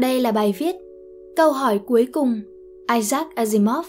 [0.00, 0.76] Đây là bài viết
[1.36, 2.40] Câu hỏi cuối cùng
[2.94, 3.86] Isaac Asimov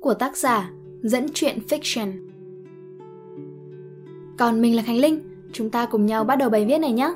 [0.00, 0.70] của tác giả
[1.02, 2.12] dẫn truyện fiction.
[4.38, 5.20] Còn mình là Khánh Linh,
[5.52, 7.14] chúng ta cùng nhau bắt đầu bài viết này nhé.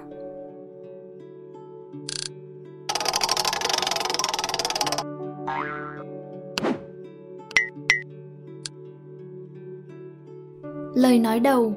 [10.95, 11.75] Lời nói đầu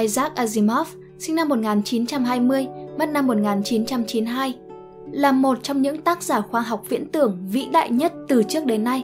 [0.00, 2.66] Isaac Asimov sinh năm 1920,
[3.00, 4.54] mất năm 1992,
[5.12, 8.66] là một trong những tác giả khoa học viễn tưởng vĩ đại nhất từ trước
[8.66, 9.02] đến nay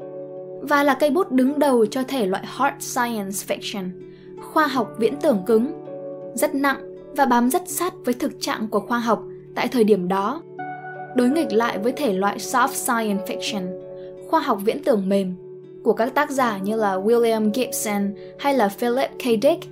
[0.60, 3.90] và là cây bút đứng đầu cho thể loại hard science fiction,
[4.52, 5.72] khoa học viễn tưởng cứng,
[6.34, 9.22] rất nặng và bám rất sát với thực trạng của khoa học
[9.54, 10.42] tại thời điểm đó.
[11.14, 13.80] Đối nghịch lại với thể loại soft science fiction,
[14.28, 15.34] khoa học viễn tưởng mềm
[15.84, 19.22] của các tác giả như là William Gibson hay là Philip K.
[19.22, 19.64] Dick.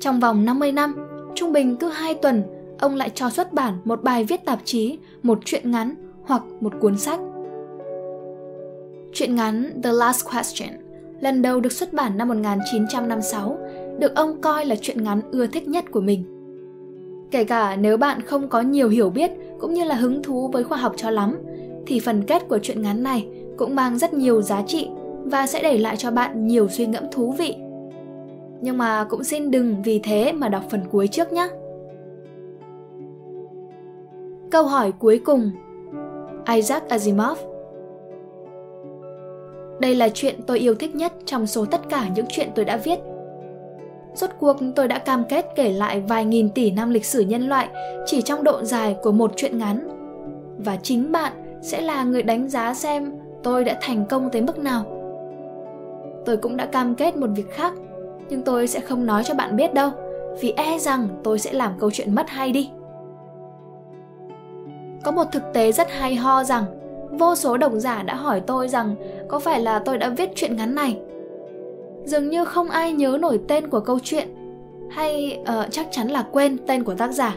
[0.00, 0.94] Trong vòng 50 năm,
[1.34, 2.42] trung bình cứ 2 tuần,
[2.78, 6.72] ông lại cho xuất bản một bài viết tạp chí, một truyện ngắn hoặc một
[6.80, 7.20] cuốn sách.
[9.12, 10.84] Truyện ngắn The Last Question
[11.20, 13.58] lần đầu được xuất bản năm 1956,
[13.98, 16.24] được ông coi là truyện ngắn ưa thích nhất của mình.
[17.30, 20.64] Kể cả nếu bạn không có nhiều hiểu biết cũng như là hứng thú với
[20.64, 21.38] khoa học cho lắm,
[21.86, 24.88] thì phần kết của truyện ngắn này cũng mang rất nhiều giá trị
[25.24, 27.54] và sẽ để lại cho bạn nhiều suy ngẫm thú vị.
[28.60, 31.48] Nhưng mà cũng xin đừng vì thế mà đọc phần cuối trước nhé.
[34.54, 35.50] Câu hỏi cuối cùng
[36.54, 37.38] Isaac Asimov
[39.80, 42.76] Đây là chuyện tôi yêu thích nhất trong số tất cả những chuyện tôi đã
[42.76, 42.98] viết.
[44.14, 47.48] Rốt cuộc tôi đã cam kết kể lại vài nghìn tỷ năm lịch sử nhân
[47.48, 47.68] loại
[48.06, 49.88] chỉ trong độ dài của một chuyện ngắn.
[50.58, 54.58] Và chính bạn sẽ là người đánh giá xem tôi đã thành công tới mức
[54.58, 54.84] nào.
[56.24, 57.72] Tôi cũng đã cam kết một việc khác,
[58.28, 59.90] nhưng tôi sẽ không nói cho bạn biết đâu,
[60.40, 62.70] vì e rằng tôi sẽ làm câu chuyện mất hay đi.
[65.04, 66.64] Có một thực tế rất hay ho rằng
[67.10, 68.94] vô số độc giả đã hỏi tôi rằng
[69.28, 70.98] có phải là tôi đã viết chuyện ngắn này.
[72.04, 74.28] Dường như không ai nhớ nổi tên của câu chuyện
[74.90, 77.36] hay uh, chắc chắn là quên tên của tác giả.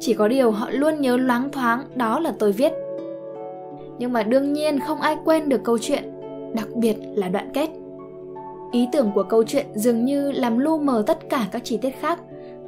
[0.00, 2.72] Chỉ có điều họ luôn nhớ loáng thoáng đó là tôi viết.
[3.98, 6.02] Nhưng mà đương nhiên không ai quên được câu chuyện,
[6.54, 7.68] đặc biệt là đoạn kết.
[8.72, 12.00] Ý tưởng của câu chuyện dường như làm lu mờ tất cả các chi tiết
[12.00, 12.20] khác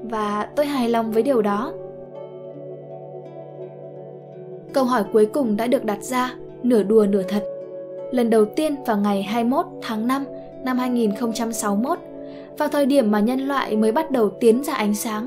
[0.03, 1.73] và tôi hài lòng với điều đó.
[4.73, 7.45] Câu hỏi cuối cùng đã được đặt ra, nửa đùa nửa thật.
[8.11, 10.25] Lần đầu tiên vào ngày 21 tháng 5
[10.65, 11.99] năm 2061,
[12.59, 15.27] vào thời điểm mà nhân loại mới bắt đầu tiến ra ánh sáng.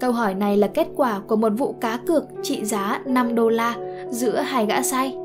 [0.00, 3.48] Câu hỏi này là kết quả của một vụ cá cược trị giá 5 đô
[3.48, 3.76] la
[4.10, 5.16] giữa hai gã say.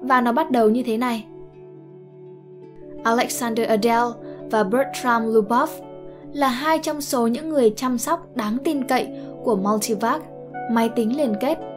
[0.00, 1.26] Và nó bắt đầu như thế này.
[3.02, 4.10] Alexander Adele
[4.50, 5.70] và Bertram Lubov
[6.32, 9.08] là hai trong số những người chăm sóc đáng tin cậy
[9.44, 10.22] của Multivac,
[10.70, 11.69] máy tính liên kết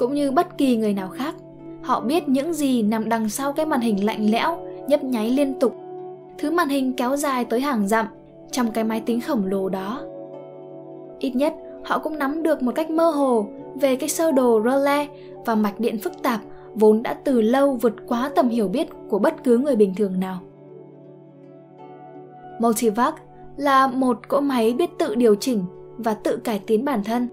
[0.00, 1.34] cũng như bất kỳ người nào khác.
[1.82, 5.60] Họ biết những gì nằm đằng sau cái màn hình lạnh lẽo, nhấp nháy liên
[5.60, 5.76] tục.
[6.38, 8.06] Thứ màn hình kéo dài tới hàng dặm
[8.50, 10.00] trong cái máy tính khổng lồ đó.
[11.18, 13.46] Ít nhất, họ cũng nắm được một cách mơ hồ
[13.80, 15.08] về cái sơ đồ relay
[15.46, 16.40] và mạch điện phức tạp
[16.74, 20.20] vốn đã từ lâu vượt quá tầm hiểu biết của bất cứ người bình thường
[20.20, 20.38] nào.
[22.60, 23.14] Multivac
[23.56, 25.64] là một cỗ máy biết tự điều chỉnh
[25.96, 27.28] và tự cải tiến bản thân.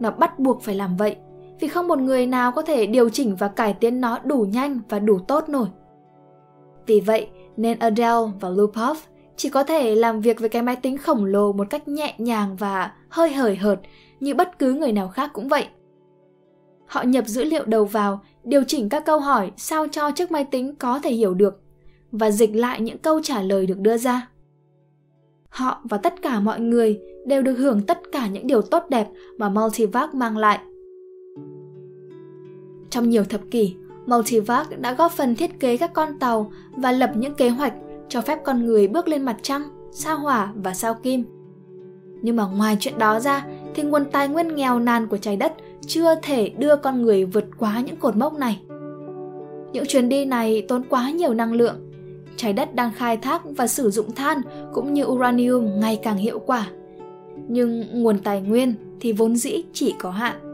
[0.00, 1.16] Nó bắt buộc phải làm vậy
[1.60, 4.80] vì không một người nào có thể điều chỉnh và cải tiến nó đủ nhanh
[4.88, 5.66] và đủ tốt nổi.
[6.86, 8.98] Vì vậy nên Adele và Lupov
[9.36, 12.56] chỉ có thể làm việc với cái máy tính khổng lồ một cách nhẹ nhàng
[12.56, 13.80] và hơi hời hợt
[14.20, 15.66] như bất cứ người nào khác cũng vậy.
[16.86, 20.44] Họ nhập dữ liệu đầu vào, điều chỉnh các câu hỏi sao cho chiếc máy
[20.44, 21.62] tính có thể hiểu được
[22.12, 24.28] và dịch lại những câu trả lời được đưa ra.
[25.48, 29.08] Họ và tất cả mọi người đều được hưởng tất cả những điều tốt đẹp
[29.38, 30.58] mà Multivac mang lại
[32.90, 33.74] trong nhiều thập kỷ,
[34.06, 37.72] Multivac đã góp phần thiết kế các con tàu và lập những kế hoạch
[38.08, 39.62] cho phép con người bước lên mặt trăng,
[39.92, 41.24] sao hỏa và sao kim.
[42.22, 45.52] Nhưng mà ngoài chuyện đó ra thì nguồn tài nguyên nghèo nàn của trái đất
[45.86, 48.60] chưa thể đưa con người vượt quá những cột mốc này.
[49.72, 51.76] Những chuyến đi này tốn quá nhiều năng lượng.
[52.36, 54.42] Trái đất đang khai thác và sử dụng than
[54.72, 56.66] cũng như uranium ngày càng hiệu quả.
[57.48, 60.49] Nhưng nguồn tài nguyên thì vốn dĩ chỉ có hạn.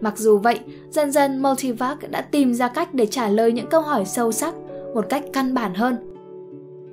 [0.00, 0.58] Mặc dù vậy,
[0.90, 4.54] dần dần Multivac đã tìm ra cách để trả lời những câu hỏi sâu sắc
[4.94, 5.96] một cách căn bản hơn.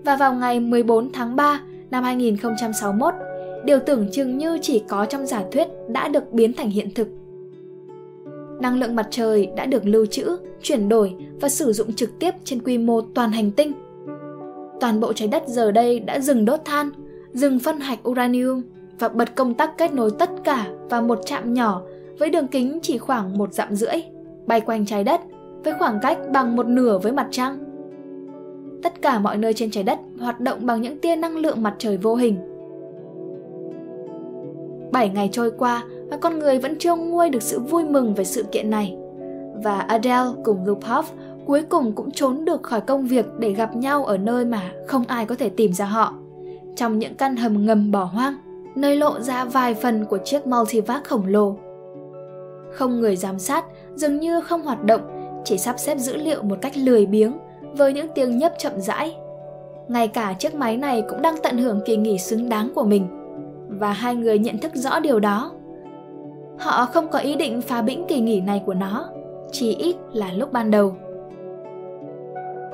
[0.06, 1.62] Và vào ngày 14 tháng 3
[1.92, 3.14] năm 2061,
[3.66, 7.08] điều tưởng chừng như chỉ có trong giả thuyết đã được biến thành hiện thực.
[8.62, 12.32] Năng lượng mặt trời đã được lưu trữ, chuyển đổi và sử dụng trực tiếp
[12.44, 13.72] trên quy mô toàn hành tinh.
[14.80, 16.90] Toàn bộ trái đất giờ đây đã dừng đốt than,
[17.34, 18.62] dừng phân hạch uranium
[19.00, 21.82] và bật công tắc kết nối tất cả vào một trạm nhỏ
[22.20, 24.04] với đường kính chỉ khoảng một dặm rưỡi,
[24.46, 25.22] bay quanh trái đất
[25.64, 27.58] với khoảng cách bằng một nửa với mặt trăng.
[28.84, 31.76] Tất cả mọi nơi trên trái đất hoạt động bằng những tia năng lượng mặt
[31.78, 32.38] trời vô hình.
[34.92, 38.24] 7 ngày trôi qua và con người vẫn chưa nguôi được sự vui mừng về
[38.24, 38.98] sự kiện này.
[39.64, 41.06] Và Adele cùng Lupov
[41.46, 45.04] cuối cùng cũng trốn được khỏi công việc để gặp nhau ở nơi mà không
[45.08, 46.14] ai có thể tìm ra họ.
[46.76, 48.36] Trong những căn hầm ngầm bỏ hoang,
[48.76, 51.56] nơi lộ ra vài phần của chiếc multivac khổng lồ.
[52.76, 55.02] Không người giám sát, dường như không hoạt động,
[55.46, 57.38] chỉ sắp xếp dữ liệu một cách lười biếng
[57.74, 59.16] với những tiếng nhấp chậm rãi.
[59.88, 63.08] Ngay cả chiếc máy này cũng đang tận hưởng kỳ nghỉ xứng đáng của mình.
[63.68, 65.52] Và hai người nhận thức rõ điều đó.
[66.60, 69.10] Họ không có ý định phá bĩnh kỳ nghỉ này của nó,
[69.52, 70.96] chỉ ít là lúc ban đầu.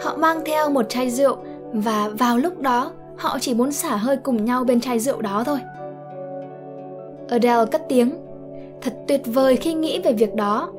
[0.02, 1.38] Họ mang theo một chai rượu
[1.74, 5.44] và vào lúc đó họ chỉ muốn xả hơi cùng nhau bên chai rượu đó
[5.46, 5.60] thôi.
[7.30, 8.12] Adele cất tiếng.
[8.82, 10.72] Thật tuyệt vời khi nghĩ về việc đó.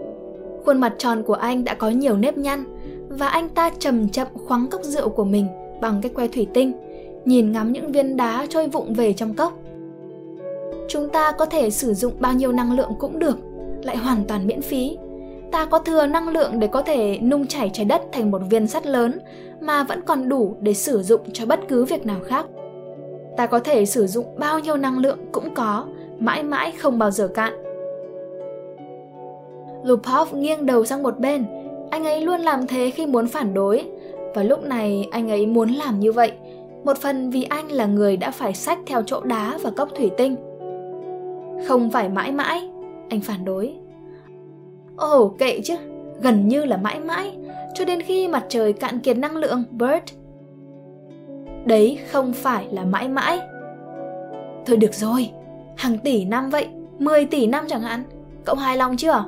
[0.64, 2.64] Khuôn mặt tròn của anh đã có nhiều nếp nhăn
[3.08, 5.46] và anh ta chậm chậm khoáng cốc rượu của mình
[5.80, 6.72] bằng cái que thủy tinh,
[7.24, 9.58] nhìn ngắm những viên đá trôi vụng về trong cốc.
[10.88, 13.38] Chúng ta có thể sử dụng bao nhiêu năng lượng cũng được,
[13.82, 14.98] lại hoàn toàn miễn phí.
[15.52, 18.66] Ta có thừa năng lượng để có thể nung chảy trái đất thành một viên
[18.66, 19.18] sắt lớn
[19.60, 22.46] mà vẫn còn đủ để sử dụng cho bất cứ việc nào khác.
[23.36, 25.86] Ta có thể sử dụng bao nhiêu năng lượng cũng có,
[26.18, 27.52] mãi mãi không bao giờ cạn.
[29.84, 31.46] Lupov nghiêng đầu sang một bên,
[31.90, 33.84] anh ấy luôn làm thế khi muốn phản đối,
[34.34, 36.32] và lúc này anh ấy muốn làm như vậy,
[36.84, 40.10] một phần vì anh là người đã phải sách theo chỗ đá và cốc thủy
[40.16, 40.36] tinh.
[41.66, 42.68] Không phải mãi mãi,
[43.10, 43.74] anh phản đối.
[44.96, 45.74] Ồ, kệ chứ,
[46.20, 47.36] gần như là mãi mãi,
[47.74, 50.04] cho đến khi mặt trời cạn kiệt năng lượng, Bert.
[51.64, 53.40] Đấy không phải là mãi mãi.
[54.66, 55.30] Thôi được rồi,
[55.76, 56.66] hàng tỷ năm vậy,
[56.98, 58.02] 10 tỷ năm chẳng hạn,
[58.44, 59.24] cậu hài lòng chưa?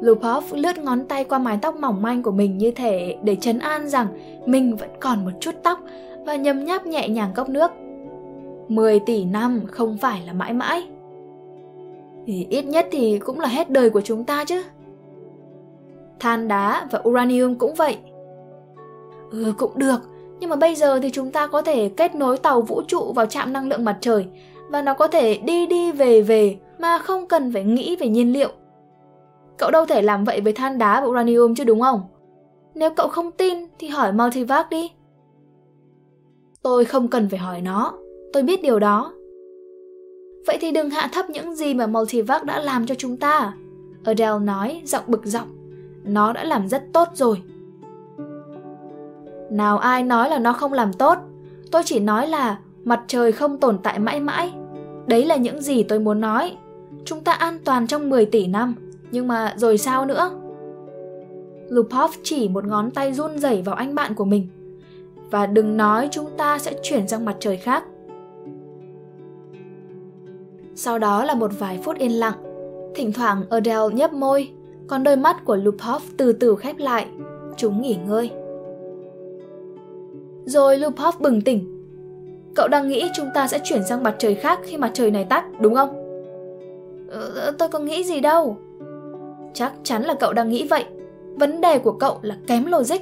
[0.00, 3.58] Lupov lướt ngón tay qua mái tóc mỏng manh của mình như thể để chấn
[3.58, 4.06] an rằng
[4.46, 5.80] mình vẫn còn một chút tóc
[6.26, 7.70] và nhấm nháp nhẹ nhàng cốc nước.
[8.68, 10.88] 10 tỷ năm không phải là mãi mãi.
[12.26, 14.62] Thì ít nhất thì cũng là hết đời của chúng ta chứ.
[16.20, 17.98] Than đá và uranium cũng vậy.
[19.30, 20.00] Ừ cũng được,
[20.40, 23.26] nhưng mà bây giờ thì chúng ta có thể kết nối tàu vũ trụ vào
[23.26, 24.26] trạm năng lượng mặt trời
[24.68, 28.32] và nó có thể đi đi về về mà không cần phải nghĩ về nhiên
[28.32, 28.48] liệu
[29.58, 32.00] Cậu đâu thể làm vậy với than đá và uranium chứ đúng không?
[32.74, 34.90] Nếu cậu không tin thì hỏi Multivac đi.
[36.62, 37.94] Tôi không cần phải hỏi nó,
[38.32, 39.12] tôi biết điều đó.
[40.46, 43.54] Vậy thì đừng hạ thấp những gì mà Multivac đã làm cho chúng ta.
[44.04, 45.48] Adele nói giọng bực giọng.
[46.04, 47.42] Nó đã làm rất tốt rồi.
[49.50, 51.18] Nào ai nói là nó không làm tốt,
[51.70, 54.52] tôi chỉ nói là mặt trời không tồn tại mãi mãi.
[55.06, 56.56] Đấy là những gì tôi muốn nói.
[57.04, 58.74] Chúng ta an toàn trong 10 tỷ năm
[59.10, 60.30] nhưng mà rồi sao nữa?
[61.68, 64.48] Lupov chỉ một ngón tay run rẩy vào anh bạn của mình.
[65.30, 67.84] Và đừng nói chúng ta sẽ chuyển sang mặt trời khác.
[70.74, 72.34] Sau đó là một vài phút yên lặng.
[72.94, 74.50] Thỉnh thoảng Adele nhấp môi,
[74.86, 77.06] còn đôi mắt của Lupov từ từ khép lại.
[77.56, 78.30] Chúng nghỉ ngơi.
[80.44, 81.72] Rồi Lupov bừng tỉnh.
[82.54, 85.24] Cậu đang nghĩ chúng ta sẽ chuyển sang mặt trời khác khi mặt trời này
[85.24, 86.02] tắt, đúng không?
[87.08, 88.56] Ừ, tôi có nghĩ gì đâu.
[89.56, 90.84] Chắc chắn là cậu đang nghĩ vậy.
[91.34, 92.96] Vấn đề của cậu là kém logic.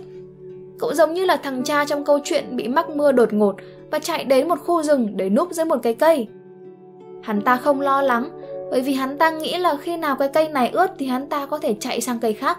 [0.78, 3.56] Cậu giống như là thằng cha trong câu chuyện bị mắc mưa đột ngột
[3.90, 6.28] và chạy đến một khu rừng để núp dưới một cái cây.
[7.23, 8.28] Hắn ta không lo lắng
[8.70, 11.46] bởi vì hắn ta nghĩ là khi nào cái cây này ướt thì hắn ta
[11.46, 12.58] có thể chạy sang cây khác.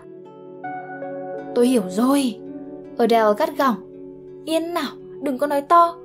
[1.56, 2.40] Tôi hiểu rồi.
[2.98, 3.76] Adele gắt gỏng.
[4.46, 5.96] Yên nào, đừng có nói to.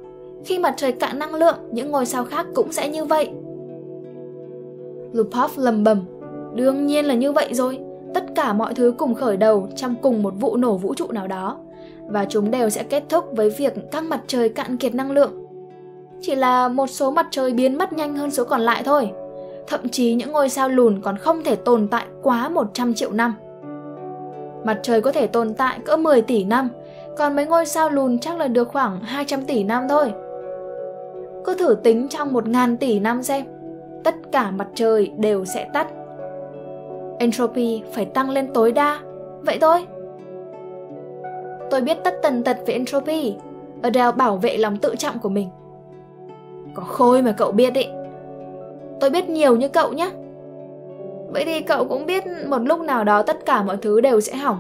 [0.45, 3.31] Khi mặt trời cạn năng lượng, những ngôi sao khác cũng sẽ như vậy.
[5.13, 6.05] Lupov lầm bầm
[6.55, 7.79] Đương nhiên là như vậy rồi.
[8.15, 11.27] Tất cả mọi thứ cùng khởi đầu trong cùng một vụ nổ vũ trụ nào
[11.27, 11.57] đó.
[12.07, 15.33] Và chúng đều sẽ kết thúc với việc các mặt trời cạn kiệt năng lượng.
[16.21, 19.11] Chỉ là một số mặt trời biến mất nhanh hơn số còn lại thôi.
[19.67, 23.35] Thậm chí những ngôi sao lùn còn không thể tồn tại quá 100 triệu năm.
[24.65, 26.69] Mặt trời có thể tồn tại cỡ 10 tỷ năm,
[27.19, 30.13] còn mấy ngôi sao lùn chắc là được khoảng 200 tỷ năm thôi.
[31.45, 33.45] Cứ thử tính trong 1.000 tỷ năm xem,
[34.05, 35.87] tất cả mặt trời đều sẽ tắt
[37.21, 38.99] entropy phải tăng lên tối đa.
[39.43, 39.87] Vậy thôi.
[41.71, 43.35] Tôi biết tất tần tật về entropy.
[43.83, 45.49] Adele bảo vệ lòng tự trọng của mình.
[46.75, 47.87] Có khôi mà cậu biết ý.
[49.01, 50.11] Tôi biết nhiều như cậu nhé.
[51.33, 54.37] Vậy thì cậu cũng biết một lúc nào đó tất cả mọi thứ đều sẽ
[54.37, 54.59] hỏng.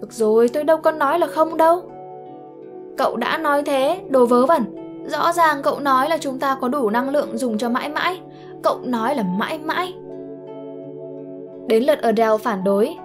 [0.00, 1.82] Được rồi, tôi đâu có nói là không đâu.
[2.98, 4.62] Cậu đã nói thế, đồ vớ vẩn.
[5.06, 8.20] Rõ ràng cậu nói là chúng ta có đủ năng lượng dùng cho mãi mãi.
[8.62, 9.94] Cậu nói là mãi mãi.
[11.70, 12.96] Đến lượt Adele phản đối.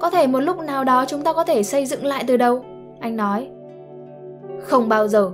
[0.00, 2.64] Có thể một lúc nào đó chúng ta có thể xây dựng lại từ đầu.
[3.00, 3.48] Anh nói.
[4.62, 5.30] Không bao giờ.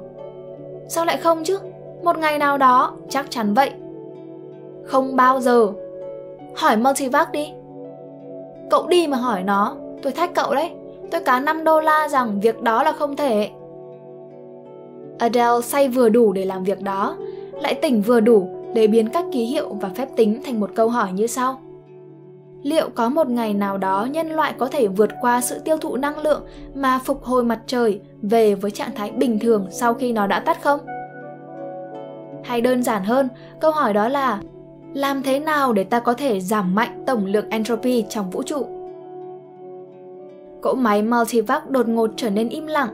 [0.88, 1.58] Sao lại không chứ?
[2.02, 3.70] Một ngày nào đó, chắc chắn vậy.
[4.84, 5.72] Không bao giờ.
[6.56, 7.52] Hỏi Multivac đi.
[8.70, 10.70] Cậu đi mà hỏi nó, tôi thách cậu đấy.
[11.10, 13.50] Tôi cá 5 đô la rằng việc đó là không thể.
[15.18, 17.16] Adele say vừa đủ để làm việc đó,
[17.52, 20.88] lại tỉnh vừa đủ để biến các ký hiệu và phép tính thành một câu
[20.88, 21.60] hỏi như sau.
[22.62, 25.96] Liệu có một ngày nào đó nhân loại có thể vượt qua sự tiêu thụ
[25.96, 26.42] năng lượng
[26.74, 30.40] mà phục hồi mặt trời về với trạng thái bình thường sau khi nó đã
[30.40, 30.80] tắt không?
[32.44, 33.28] Hay đơn giản hơn,
[33.60, 34.40] câu hỏi đó là
[34.94, 38.66] làm thế nào để ta có thể giảm mạnh tổng lượng entropy trong vũ trụ?
[40.60, 42.88] Cỗ máy multivac đột ngột trở nên im lặng,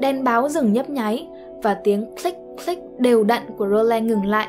[0.00, 1.28] đèn báo dừng nhấp nháy
[1.62, 4.48] và tiếng click click đều đặn của Roland ngừng lại.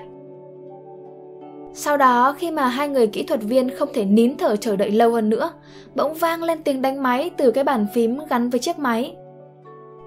[1.74, 4.92] Sau đó, khi mà hai người kỹ thuật viên không thể nín thở chờ đợi
[4.92, 5.52] lâu hơn nữa,
[5.96, 9.16] bỗng vang lên tiếng đánh máy từ cái bàn phím gắn với chiếc máy.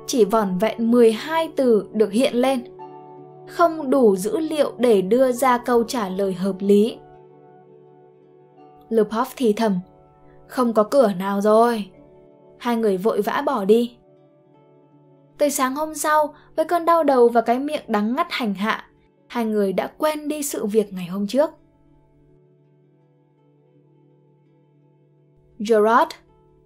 [0.06, 2.64] Chỉ vỏn vẹn 12 từ được hiện lên.
[3.48, 6.98] Không đủ dữ liệu để đưa ra câu trả lời hợp lý.
[8.88, 9.80] Lupov thì thầm,
[10.46, 11.90] không có cửa nào rồi.
[12.58, 13.96] Hai người vội vã bỏ đi.
[15.38, 18.84] Tới sáng hôm sau, với cơn đau đầu và cái miệng đắng ngắt hành hạ,
[19.26, 21.50] hai người đã quên đi sự việc ngày hôm trước.
[25.58, 26.10] Gerard,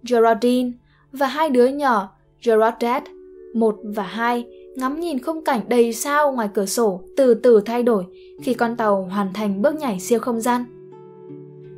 [0.09, 0.71] Gerardine
[1.11, 2.09] và hai đứa nhỏ
[2.43, 3.11] Gerardette,
[3.53, 7.83] một và hai, ngắm nhìn khung cảnh đầy sao ngoài cửa sổ từ từ thay
[7.83, 8.05] đổi
[8.41, 10.65] khi con tàu hoàn thành bước nhảy siêu không gian.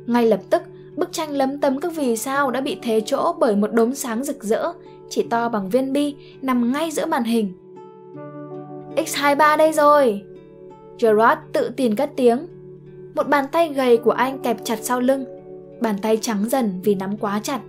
[0.06, 0.62] Ngay lập tức,
[0.96, 4.24] bức tranh lấm tấm các vì sao đã bị thế chỗ bởi một đốm sáng
[4.24, 4.72] rực rỡ,
[5.08, 7.52] chỉ to bằng viên bi, nằm ngay giữa màn hình.
[8.96, 10.22] X23 đây rồi!
[11.02, 12.46] Gerard tự tin cất tiếng.
[13.14, 15.24] Một bàn tay gầy của anh kẹp chặt sau lưng,
[15.80, 17.60] bàn tay trắng dần vì nắm quá chặt.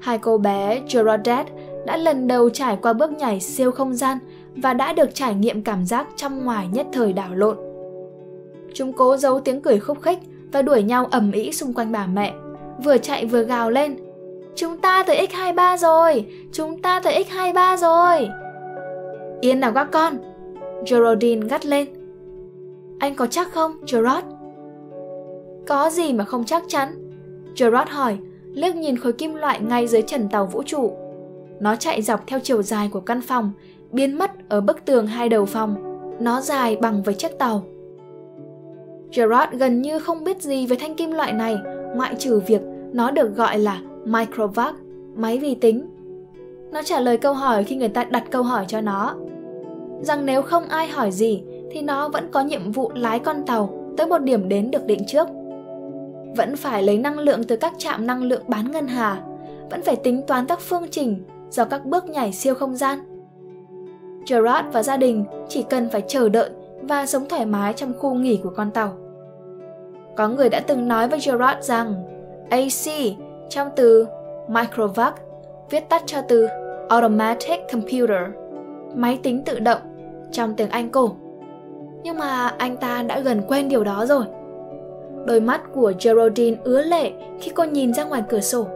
[0.00, 1.52] Hai cô bé Gerardette
[1.86, 4.18] đã lần đầu trải qua bước nhảy siêu không gian
[4.56, 7.56] và đã được trải nghiệm cảm giác trong ngoài nhất thời đảo lộn.
[8.74, 10.18] Chúng cố giấu tiếng cười khúc khích
[10.52, 12.34] và đuổi nhau ầm ĩ xung quanh bà mẹ,
[12.84, 13.96] vừa chạy vừa gào lên.
[14.54, 16.26] Chúng ta tới X23 rồi!
[16.52, 18.28] Chúng ta tới X23 rồi!
[19.40, 20.27] Yên nào các con!
[20.86, 21.88] Geraldine gắt lên.
[22.98, 24.26] Anh có chắc không, Gerard?
[25.66, 26.88] Có gì mà không chắc chắn?
[27.56, 28.18] Gerard hỏi,
[28.54, 30.92] liếc nhìn khối kim loại ngay dưới trần tàu vũ trụ.
[31.60, 33.52] Nó chạy dọc theo chiều dài của căn phòng,
[33.92, 35.76] biến mất ở bức tường hai đầu phòng.
[36.20, 37.62] Nó dài bằng với chiếc tàu.
[39.12, 41.56] Gerard gần như không biết gì về thanh kim loại này,
[41.94, 44.74] ngoại trừ việc nó được gọi là microvac,
[45.16, 45.86] máy vi tính.
[46.72, 49.14] Nó trả lời câu hỏi khi người ta đặt câu hỏi cho nó.
[50.00, 53.70] Rằng nếu không ai hỏi gì thì nó vẫn có nhiệm vụ lái con tàu
[53.96, 55.28] tới một điểm đến được định trước.
[56.36, 59.22] Vẫn phải lấy năng lượng từ các trạm năng lượng bán ngân hà,
[59.70, 62.98] vẫn phải tính toán các phương trình do các bước nhảy siêu không gian.
[64.28, 66.50] Gerard và gia đình chỉ cần phải chờ đợi
[66.82, 68.92] và sống thoải mái trong khu nghỉ của con tàu.
[70.16, 71.94] Có người đã từng nói với Gerard rằng
[72.50, 72.94] AC
[73.48, 74.06] trong từ
[74.48, 75.14] microvac
[75.70, 76.48] viết tắt cho từ
[76.88, 78.22] automatic computer,
[78.94, 79.80] máy tính tự động
[80.32, 81.10] trong tiếng Anh cổ.
[82.02, 84.24] Nhưng mà anh ta đã gần quên điều đó rồi.
[85.26, 88.66] Đôi mắt của Geraldine ứa lệ khi cô nhìn ra ngoài cửa sổ.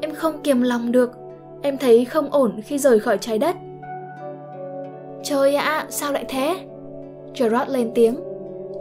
[0.00, 1.12] Em không kiềm lòng được,
[1.62, 3.56] em thấy không ổn khi rời khỏi trái đất.
[5.22, 6.58] Trời ạ, sao lại thế?
[7.38, 8.16] Gerard lên tiếng.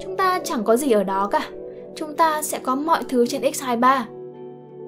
[0.01, 1.49] Chúng ta chẳng có gì ở đó cả.
[1.95, 4.01] Chúng ta sẽ có mọi thứ trên X23.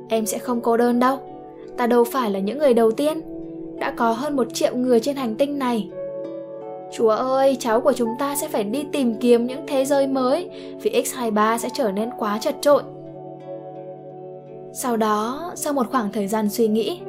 [0.10, 1.18] Em sẽ không cô đơn đâu.
[1.78, 3.22] Ta đâu phải là những người đầu tiên.
[3.80, 5.90] Đã có hơn một triệu người trên hành tinh này.
[6.92, 10.50] Chúa ơi, cháu của chúng ta sẽ phải đi tìm kiếm những thế giới mới
[10.82, 12.84] vì X23 sẽ trở nên quá chật trội.
[14.74, 17.00] Sau đó, sau một khoảng thời gian suy nghĩ,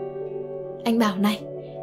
[0.84, 1.40] anh bảo này,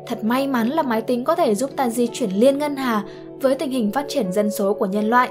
[0.08, 3.03] thật may mắn là máy tính có thể giúp ta di chuyển liên ngân hà
[3.41, 5.29] với tình hình phát triển dân số của nhân loại.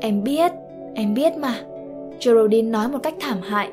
[0.00, 0.52] Em biết,
[0.94, 1.54] em biết mà,
[2.24, 3.70] Geraldine nói một cách thảm hại.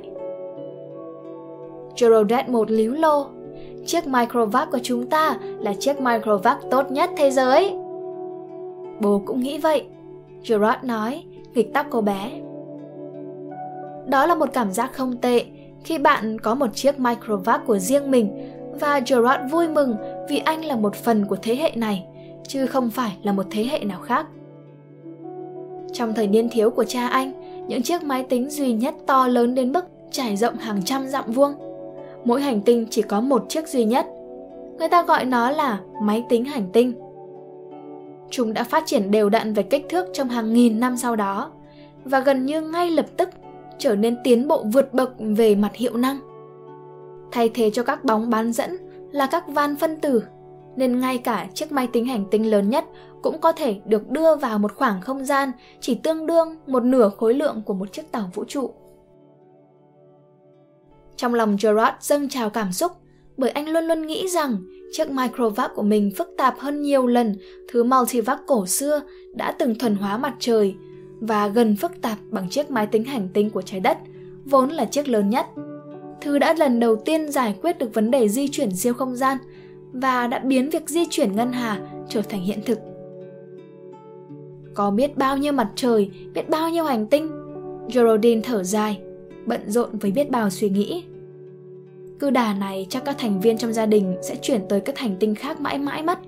[2.01, 3.25] Geraldine một líu lô.
[3.85, 7.73] Chiếc microvac của chúng ta là chiếc microvac tốt nhất thế giới.
[8.99, 9.83] Bố cũng nghĩ vậy,
[10.49, 11.23] Gerard nói,
[11.53, 12.31] nghịch tóc cô bé.
[14.07, 15.45] Đó là một cảm giác không tệ
[15.83, 19.95] khi bạn có một chiếc microvac của riêng mình và Gerard vui mừng
[20.29, 22.05] vì anh là một phần của thế hệ này
[22.47, 24.25] chứ không phải là một thế hệ nào khác.
[25.93, 27.31] Trong thời niên thiếu của cha anh,
[27.67, 31.31] những chiếc máy tính duy nhất to lớn đến mức trải rộng hàng trăm dặm
[31.31, 31.53] vuông.
[32.25, 34.07] Mỗi hành tinh chỉ có một chiếc duy nhất.
[34.79, 36.93] Người ta gọi nó là máy tính hành tinh.
[38.29, 41.51] Chúng đã phát triển đều đặn về kích thước trong hàng nghìn năm sau đó
[42.05, 43.29] và gần như ngay lập tức
[43.77, 46.19] trở nên tiến bộ vượt bậc về mặt hiệu năng.
[47.31, 48.77] Thay thế cho các bóng bán dẫn
[49.11, 50.23] là các van phân tử,
[50.75, 52.85] nên ngay cả chiếc máy tính hành tinh lớn nhất
[53.21, 57.09] cũng có thể được đưa vào một khoảng không gian chỉ tương đương một nửa
[57.17, 58.71] khối lượng của một chiếc tàu vũ trụ.
[61.21, 62.91] Trong lòng Gerard dâng trào cảm xúc
[63.37, 64.57] bởi anh luôn luôn nghĩ rằng
[64.91, 67.35] chiếc microvac của mình phức tạp hơn nhiều lần
[67.71, 69.01] thứ multivac cổ xưa
[69.35, 70.75] đã từng thuần hóa mặt trời
[71.19, 73.97] và gần phức tạp bằng chiếc máy tính hành tinh của trái đất,
[74.45, 75.45] vốn là chiếc lớn nhất.
[76.21, 79.37] Thứ đã lần đầu tiên giải quyết được vấn đề di chuyển siêu không gian
[79.93, 82.79] và đã biến việc di chuyển ngân hà trở thành hiện thực.
[84.73, 87.31] Có biết bao nhiêu mặt trời, biết bao nhiêu hành tinh,
[87.93, 89.01] Geraldine thở dài,
[89.45, 91.03] bận rộn với biết bao suy nghĩ.
[92.21, 95.15] Cứ đà này chắc các thành viên trong gia đình sẽ chuyển tới các hành
[95.19, 96.19] tinh khác mãi mãi mất.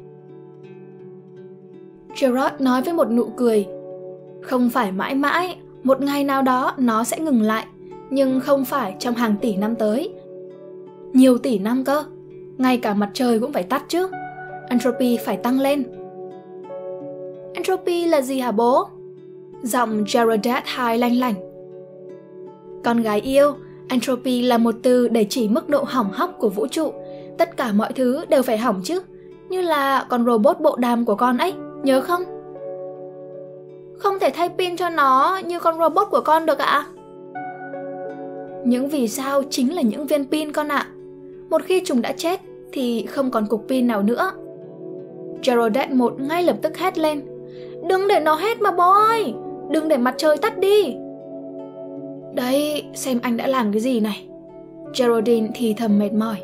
[2.21, 3.67] Gerard nói với một nụ cười.
[4.41, 7.65] Không phải mãi mãi, một ngày nào đó nó sẽ ngừng lại,
[8.09, 10.13] nhưng không phải trong hàng tỷ năm tới.
[11.13, 12.03] Nhiều tỷ năm cơ,
[12.57, 14.07] ngay cả mặt trời cũng phải tắt chứ.
[14.69, 15.83] Entropy phải tăng lên.
[17.53, 18.87] Entropy là gì hả bố?
[19.63, 21.35] Giọng Geraldette hai lanh lảnh.
[22.83, 23.53] Con gái yêu,
[23.93, 26.93] Entropy là một từ để chỉ mức độ hỏng hóc của vũ trụ.
[27.37, 29.01] Tất cả mọi thứ đều phải hỏng chứ.
[29.49, 32.23] Như là con robot bộ đàm của con ấy, nhớ không?
[33.97, 36.85] Không thể thay pin cho nó như con robot của con được ạ.
[38.65, 40.87] Những vì sao chính là những viên pin con ạ.
[41.49, 44.31] Một khi chúng đã chết thì không còn cục pin nào nữa.
[45.43, 47.21] Geraldette một ngay lập tức hét lên.
[47.89, 49.33] Đừng để nó hết mà bố ơi!
[49.69, 50.95] Đừng để mặt trời tắt đi!
[52.35, 54.27] Đấy, xem anh đã làm cái gì này.
[54.99, 56.35] Geraldine thì thầm mệt mỏi.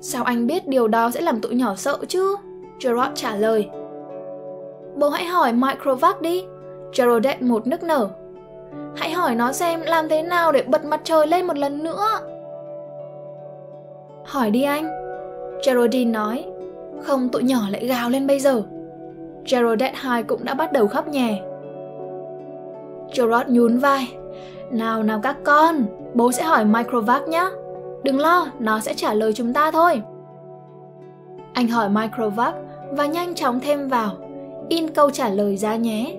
[0.00, 2.36] Sao anh biết điều đó sẽ làm tụi nhỏ sợ chứ?
[2.84, 3.68] Gerard trả lời.
[4.96, 6.44] Bố hãy hỏi Microvac đi.
[6.98, 8.08] Geraldette một nức nở.
[8.96, 12.04] Hãy hỏi nó xem làm thế nào để bật mặt trời lên một lần nữa.
[14.24, 14.88] Hỏi đi anh.
[15.66, 16.44] Geraldine nói.
[17.02, 18.62] Không tụi nhỏ lại gào lên bây giờ.
[19.50, 21.42] Geraldette hai cũng đã bắt đầu khóc nhè.
[23.14, 24.08] Gerard nhún vai.
[24.70, 27.50] Nào nào các con, bố sẽ hỏi Microvac nhé.
[28.02, 30.02] Đừng lo, nó sẽ trả lời chúng ta thôi.
[31.52, 32.54] Anh hỏi Microvac
[32.90, 34.10] và nhanh chóng thêm vào.
[34.68, 36.16] In câu trả lời ra nhé.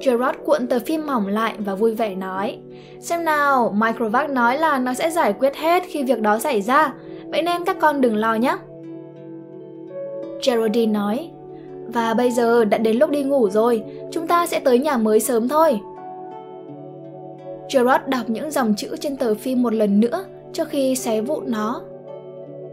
[0.00, 2.58] Gerard cuộn tờ phim mỏng lại và vui vẻ nói
[3.00, 6.92] Xem nào, Microvac nói là nó sẽ giải quyết hết khi việc đó xảy ra
[7.24, 8.56] Vậy nên các con đừng lo nhé
[10.46, 11.30] Geraldine nói
[11.86, 15.20] Và bây giờ đã đến lúc đi ngủ rồi Chúng ta sẽ tới nhà mới
[15.20, 15.80] sớm thôi
[17.72, 21.50] Gerard đọc những dòng chữ trên tờ phim một lần nữa trước khi xé vụn
[21.50, 21.80] nó.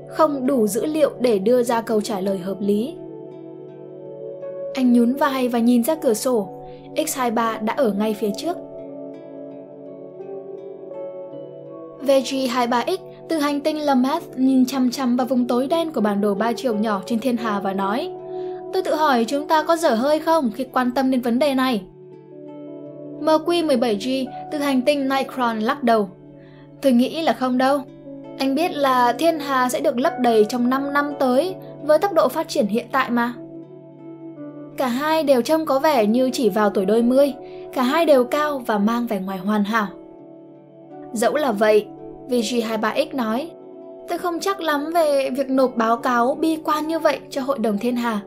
[0.09, 2.95] Không đủ dữ liệu để đưa ra câu trả lời hợp lý.
[4.73, 6.49] Anh nhún vai và nhìn ra cửa sổ.
[6.95, 8.57] X23 đã ở ngay phía trước.
[12.01, 12.97] VG23X
[13.29, 16.53] từ hành tinh Lamath nhìn chăm chăm vào vùng tối đen của bản đồ ba
[16.53, 18.11] chiều nhỏ trên thiên hà và nói,
[18.73, 21.55] Tôi tự hỏi chúng ta có dở hơi không khi quan tâm đến vấn đề
[21.55, 21.81] này.
[23.25, 26.09] MQ-17G từ hành tinh Nikron lắc đầu.
[26.81, 27.81] Tôi nghĩ là không đâu.
[28.39, 32.13] Anh biết là thiên hà sẽ được lấp đầy trong 5 năm tới với tốc
[32.13, 33.33] độ phát triển hiện tại mà.
[34.77, 37.33] Cả hai đều trông có vẻ như chỉ vào tuổi đôi mươi,
[37.73, 39.87] cả hai đều cao và mang vẻ ngoài hoàn hảo.
[41.13, 41.85] Dẫu là vậy,
[42.29, 43.51] VG23X nói,
[44.09, 47.59] tôi không chắc lắm về việc nộp báo cáo bi quan như vậy cho Hội
[47.59, 48.21] đồng Thiên Hà.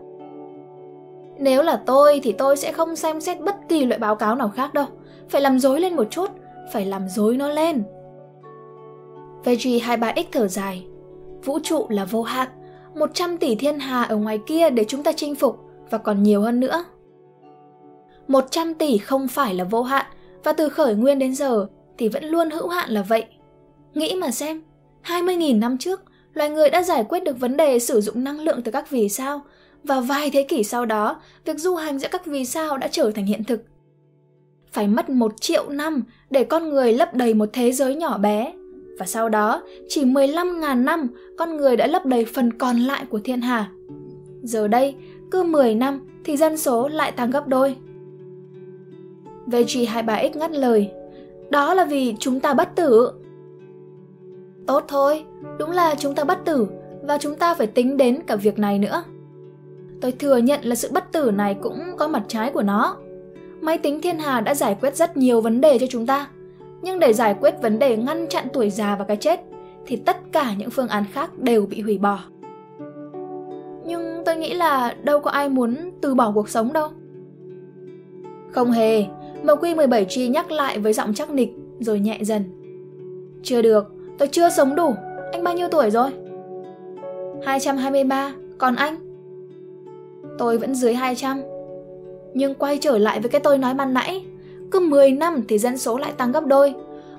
[1.39, 4.53] Nếu là tôi thì tôi sẽ không xem xét bất kỳ loại báo cáo nào
[4.57, 4.87] khác đâu.
[5.29, 6.31] Phải làm dối lên một chút,
[6.73, 7.83] phải làm dối nó lên.
[9.45, 10.87] Veggie 23X thở dài.
[11.45, 12.49] Vũ trụ là vô hạn,
[12.95, 15.59] 100 tỷ thiên hà ở ngoài kia để chúng ta chinh phục
[15.91, 16.85] và còn nhiều hơn nữa.
[18.29, 20.07] 100 tỷ không phải là vô hạn
[20.45, 21.67] và từ khởi nguyên đến giờ
[21.99, 23.25] thì vẫn luôn hữu hạn là vậy.
[23.95, 24.63] Nghĩ mà xem,
[25.05, 26.01] 20.000 năm trước,
[26.33, 29.09] loài người đã giải quyết được vấn đề sử dụng năng lượng từ các vì
[29.09, 29.41] sao
[29.87, 33.11] và vài thế kỷ sau đó, việc du hành giữa các vì sao đã trở
[33.11, 33.63] thành hiện thực.
[34.73, 38.53] Phải mất một triệu năm để con người lấp đầy một thế giới nhỏ bé.
[38.99, 43.21] Và sau đó, chỉ 15.000 năm, con người đã lấp đầy phần còn lại của
[43.25, 43.71] thiên hà.
[44.43, 44.95] Giờ đây,
[45.31, 47.77] cứ 10 năm thì dân số lại tăng gấp đôi.
[49.47, 50.91] VG23X ngắt lời.
[51.51, 53.13] Đó là vì chúng ta bất tử.
[54.67, 55.25] Tốt thôi,
[55.59, 56.67] đúng là chúng ta bất tử
[57.03, 59.05] và chúng ta phải tính đến cả việc này nữa.
[60.01, 62.97] Tôi thừa nhận là sự bất tử này cũng có mặt trái của nó.
[63.61, 66.29] Máy tính thiên hà đã giải quyết rất nhiều vấn đề cho chúng ta.
[66.83, 69.41] Nhưng để giải quyết vấn đề ngăn chặn tuổi già và cái chết,
[69.87, 72.19] thì tất cả những phương án khác đều bị hủy bỏ.
[73.87, 76.89] Nhưng tôi nghĩ là đâu có ai muốn từ bỏ cuộc sống đâu.
[78.53, 79.05] Không hề,
[79.45, 82.45] MQ17G nhắc lại với giọng chắc nịch, rồi nhẹ dần.
[83.43, 84.95] Chưa được, tôi chưa sống đủ.
[85.33, 86.11] Anh bao nhiêu tuổi rồi?
[87.45, 89.06] 223, còn anh?
[90.39, 91.43] Tôi vẫn dưới 200.
[92.35, 94.25] Nhưng quay trở lại với cái tôi nói ban nãy,
[94.71, 96.75] cứ 10 năm thì dân số lại tăng gấp đôi.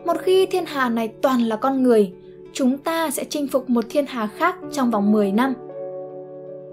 [0.06, 2.12] Một khi thiên hà này toàn là con người,
[2.54, 5.54] chúng ta sẽ chinh phục một thiên hà khác trong vòng 10 năm.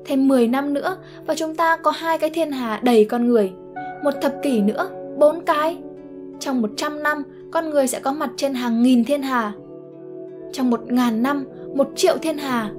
[0.04, 3.52] Thêm 10 năm nữa và chúng ta có hai cái thiên hà đầy con người.
[4.02, 5.78] Một thập kỷ nữa, bốn cái.
[6.40, 9.52] Trong 100 năm, con người sẽ có mặt trên hàng nghìn thiên hà.
[10.52, 12.70] Trong 1.000 năm, một triệu thiên hà.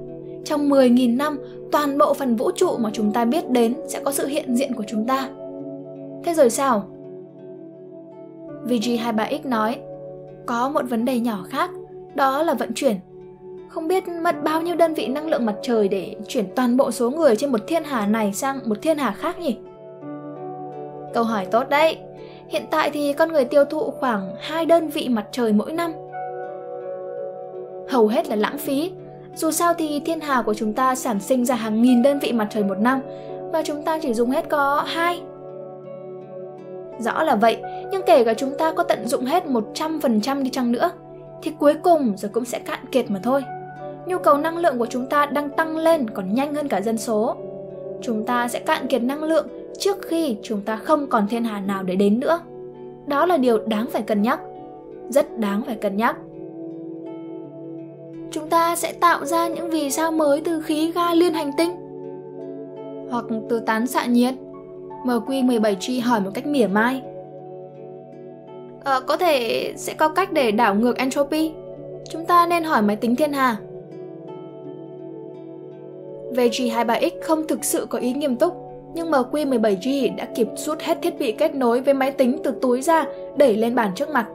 [0.44, 1.38] Trong 10.000 năm,
[1.72, 4.74] toàn bộ phần vũ trụ mà chúng ta biết đến sẽ có sự hiện diện
[4.74, 5.28] của chúng ta.
[6.24, 6.84] Thế rồi sao?
[8.64, 9.78] VG23X nói,
[10.46, 11.70] có một vấn đề nhỏ khác,
[12.14, 12.96] đó là vận chuyển.
[13.68, 16.90] Không biết mất bao nhiêu đơn vị năng lượng mặt trời để chuyển toàn bộ
[16.90, 19.56] số người trên một thiên hà này sang một thiên hà khác nhỉ?
[21.14, 21.96] Câu hỏi tốt đấy.
[22.48, 25.92] Hiện tại thì con người tiêu thụ khoảng 2 đơn vị mặt trời mỗi năm.
[27.88, 28.92] Hầu hết là lãng phí.
[29.36, 32.32] Dù sao thì thiên hà của chúng ta sản sinh ra hàng nghìn đơn vị
[32.32, 33.00] mặt trời một năm
[33.52, 35.22] và chúng ta chỉ dùng hết có hai
[36.98, 40.72] Rõ là vậy, nhưng kể cả chúng ta có tận dụng hết 100% đi chăng
[40.72, 40.90] nữa,
[41.42, 43.44] thì cuối cùng rồi cũng sẽ cạn kiệt mà thôi.
[44.06, 46.98] Nhu cầu năng lượng của chúng ta đang tăng lên còn nhanh hơn cả dân
[46.98, 47.36] số.
[48.02, 49.46] Chúng ta sẽ cạn kiệt năng lượng
[49.78, 52.40] trước khi chúng ta không còn thiên hà nào để đến nữa.
[53.06, 54.40] Đó là điều đáng phải cân nhắc.
[55.08, 56.16] Rất đáng phải cân nhắc.
[58.36, 61.70] Chúng ta sẽ tạo ra những vì sao mới từ khí ga liên hành tinh
[63.10, 64.34] hoặc từ tán xạ nhiệt
[65.04, 67.02] MQ17G hỏi một cách mỉa mai.
[68.84, 71.52] Ờ, có thể sẽ có cách để đảo ngược entropy.
[72.10, 73.56] Chúng ta nên hỏi máy tính thiên hà.
[76.32, 78.56] VG23X không thực sự có ý nghiêm túc,
[78.94, 82.82] nhưng MQ17G đã kịp rút hết thiết bị kết nối với máy tính từ túi
[82.82, 83.04] ra
[83.36, 84.26] đẩy lên bàn trước mặt.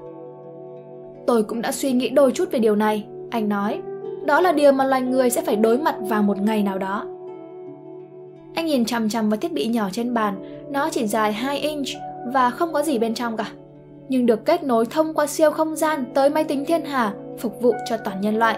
[1.28, 3.82] Tôi cũng đã suy nghĩ đôi chút về điều này, anh nói.
[4.26, 7.06] Đó là điều mà loài người sẽ phải đối mặt vào một ngày nào đó.
[8.56, 10.36] Anh nhìn chằm chằm vào thiết bị nhỏ trên bàn,
[10.70, 11.88] nó chỉ dài 2 inch
[12.34, 13.46] và không có gì bên trong cả.
[14.10, 17.62] Nhưng được kết nối thông qua siêu không gian tới máy tính thiên hà, phục
[17.62, 18.58] vụ cho toàn nhân loại.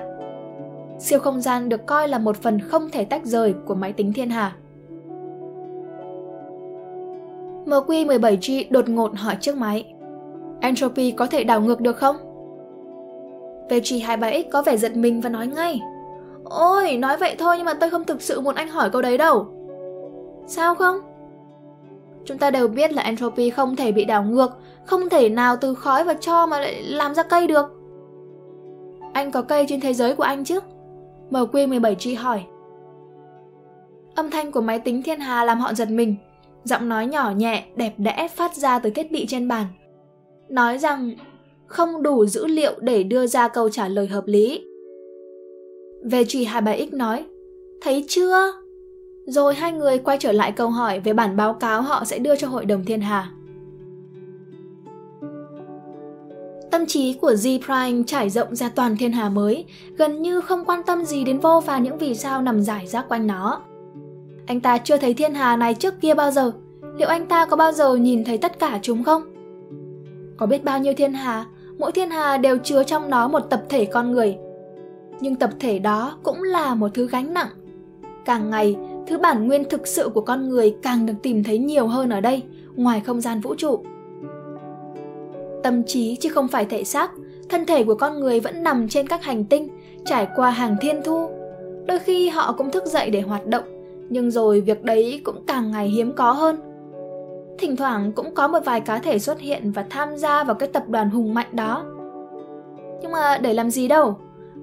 [1.00, 4.14] Siêu không gian được coi là một phần không thể tách rời của máy tính
[4.14, 4.56] thiên hà.
[7.66, 9.94] MQ17G đột ngột hỏi trước máy.
[10.62, 12.16] Entropy có thể đảo ngược được không?
[13.70, 15.82] VG23X có vẻ giật mình và nói ngay.
[16.44, 19.18] Ôi, nói vậy thôi nhưng mà tôi không thực sự muốn anh hỏi câu đấy
[19.18, 19.48] đâu.
[20.48, 21.00] Sao không?
[22.26, 25.74] Chúng ta đều biết là entropy không thể bị đảo ngược, không thể nào từ
[25.76, 27.80] khói và cho mà lại làm ra cây được.
[29.14, 30.60] Anh có cây trên thế giới của anh chứ?
[31.32, 32.44] MQ17G hỏi.
[34.16, 36.16] Âm thanh của máy tính thiên hà làm họ giật mình.
[36.64, 39.66] Giọng nói nhỏ nhẹ, đẹp đẽ phát ra từ thiết bị trên bàn.
[40.50, 41.12] Nói rằng
[41.74, 44.66] không đủ dữ liệu để đưa ra câu trả lời hợp lý.
[46.04, 47.26] Về trì 23X nói,
[47.82, 48.52] thấy chưa?
[49.26, 52.36] Rồi hai người quay trở lại câu hỏi về bản báo cáo họ sẽ đưa
[52.36, 53.32] cho Hội đồng Thiên Hà.
[56.72, 59.66] Tâm trí của Z Prime trải rộng ra toàn thiên hà mới,
[59.98, 63.10] gần như không quan tâm gì đến vô và những vì sao nằm rải rác
[63.10, 63.62] quanh nó.
[64.46, 66.52] Anh ta chưa thấy thiên hà này trước kia bao giờ,
[66.98, 69.24] liệu anh ta có bao giờ nhìn thấy tất cả chúng không?
[70.38, 71.46] Có biết bao nhiêu thiên hà,
[71.78, 74.38] mỗi thiên hà đều chứa trong nó một tập thể con người.
[75.20, 77.48] Nhưng tập thể đó cũng là một thứ gánh nặng.
[78.26, 78.76] Càng ngày,
[79.08, 82.22] thứ bản nguyên thực sự của con người càng được tìm thấy nhiều hơn ở
[82.22, 82.44] đây,
[82.76, 83.84] ngoài không gian vũ trụ.
[85.64, 87.12] Tâm trí chứ không phải thể xác,
[87.50, 89.68] thân thể của con người vẫn nằm trên các hành tinh,
[90.06, 91.30] trải qua hàng thiên thu.
[91.88, 93.64] Đôi khi họ cũng thức dậy để hoạt động,
[94.10, 96.73] nhưng rồi việc đấy cũng càng ngày hiếm có hơn.
[97.58, 100.70] Thỉnh thoảng cũng có một vài cá thể xuất hiện và tham gia vào cái
[100.74, 101.84] tập đoàn hùng mạnh đó.
[103.02, 104.18] Nhưng mà để làm gì đâu,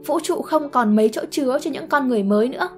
[0.07, 2.69] vũ trụ không còn mấy chỗ chứa cho những con người mới nữa.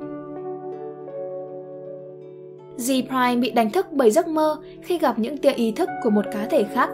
[2.76, 6.10] Z Prime bị đánh thức bởi giấc mơ khi gặp những tia ý thức của
[6.10, 6.90] một cá thể khác.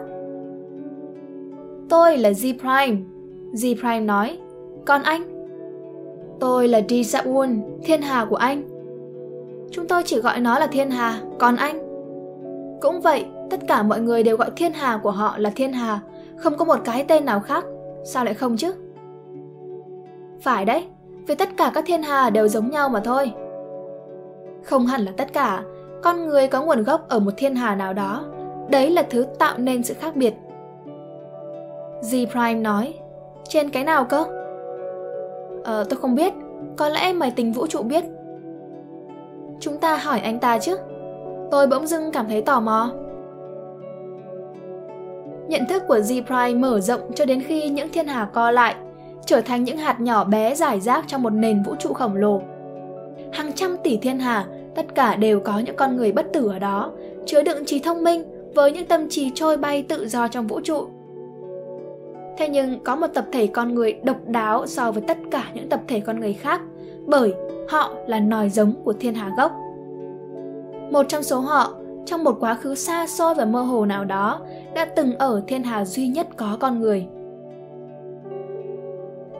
[1.89, 3.01] Tôi là Z Prime,
[3.53, 4.37] Z Prime nói.
[4.85, 5.23] Còn anh?
[6.39, 8.63] Tôi là D Saun, thiên hà của anh.
[9.71, 11.88] Chúng tôi chỉ gọi nó là thiên hà, còn anh?
[12.81, 15.99] Cũng vậy, tất cả mọi người đều gọi thiên hà của họ là thiên hà,
[16.37, 17.65] không có một cái tên nào khác.
[18.03, 18.73] Sao lại không chứ?
[20.41, 20.85] Phải đấy,
[21.27, 23.31] vì tất cả các thiên hà đều giống nhau mà thôi.
[24.63, 25.63] Không hẳn là tất cả,
[26.03, 28.25] con người có nguồn gốc ở một thiên hà nào đó.
[28.69, 30.33] Đấy là thứ tạo nên sự khác biệt.
[32.01, 32.93] z Prime nói,
[33.49, 34.25] trên cái nào cơ?
[35.63, 36.33] Ờ, tôi không biết,
[36.77, 38.03] có lẽ máy tính vũ trụ biết.
[39.59, 40.77] chúng ta hỏi anh ta chứ?
[41.51, 42.91] Tôi bỗng dưng cảm thấy tò mò.
[45.47, 48.75] Nhận thức của Z Prime mở rộng cho đến khi những thiên hà co lại,
[49.25, 52.41] trở thành những hạt nhỏ bé giải rác trong một nền vũ trụ khổng lồ.
[53.31, 56.59] Hàng trăm tỷ thiên hà, tất cả đều có những con người bất tử ở
[56.59, 56.91] đó,
[57.25, 58.23] chứa đựng trí thông minh
[58.55, 60.87] với những tâm trí trôi bay tự do trong vũ trụ.
[62.37, 65.69] Thế nhưng có một tập thể con người độc đáo so với tất cả những
[65.69, 66.61] tập thể con người khác,
[67.05, 67.33] bởi
[67.69, 69.51] họ là nòi giống của thiên hà gốc.
[70.91, 71.73] Một trong số họ,
[72.05, 74.39] trong một quá khứ xa xôi và mơ hồ nào đó,
[74.73, 77.07] đã từng ở thiên hà duy nhất có con người.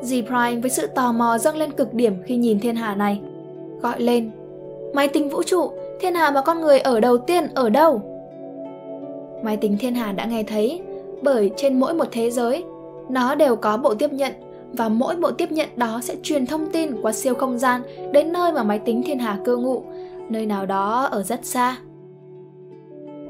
[0.02, 3.22] Dì Prime với sự tò mò dâng lên cực điểm khi nhìn thiên hà này.
[3.82, 4.32] Gọi lên,
[4.94, 8.02] máy tính vũ trụ, thiên hà mà con người ở đầu tiên ở đâu?
[9.44, 10.82] Máy tính thiên hà đã nghe thấy,
[11.22, 12.64] bởi trên mỗi một thế giới,
[13.10, 14.34] nó đều có bộ tiếp nhận
[14.74, 17.82] và mỗi bộ tiếp nhận đó sẽ truyền thông tin qua siêu không gian
[18.12, 19.84] đến nơi mà máy tính thiên hà cư ngụ,
[20.30, 21.78] nơi nào đó ở rất xa.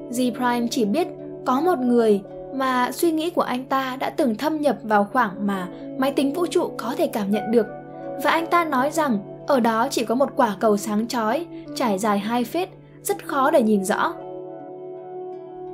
[0.09, 1.07] G Prime chỉ biết
[1.45, 2.21] có một người
[2.53, 6.33] mà suy nghĩ của anh ta đã từng thâm nhập vào khoảng mà máy tính
[6.33, 7.67] vũ trụ có thể cảm nhận được.
[8.23, 11.99] Và anh ta nói rằng ở đó chỉ có một quả cầu sáng chói, trải
[11.99, 12.69] dài hai phết,
[13.03, 14.13] rất khó để nhìn rõ.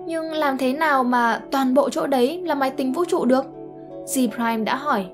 [0.05, 3.45] Nhưng làm thế nào mà toàn bộ chỗ đấy là máy tính vũ trụ được?
[4.15, 5.05] G Prime đã hỏi.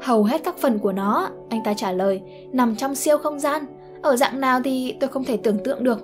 [0.00, 3.64] Hầu hết các phần của nó, anh ta trả lời, nằm trong siêu không gian.
[4.04, 5.98] Ở dạng nào thì tôi không thể tưởng tượng được.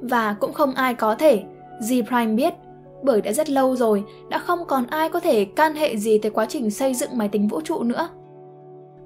[0.00, 1.42] Và cũng không ai có thể,
[1.80, 2.54] G Prime biết,
[3.02, 6.30] bởi đã rất lâu rồi, đã không còn ai có thể can hệ gì tới
[6.30, 8.08] quá trình xây dựng máy tính vũ trụ nữa.